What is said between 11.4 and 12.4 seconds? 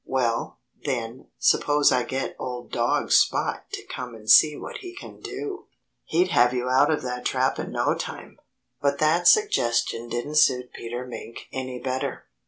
any better.